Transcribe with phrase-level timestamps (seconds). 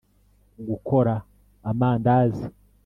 [0.67, 1.13] gukora
[1.69, 2.45] amandazi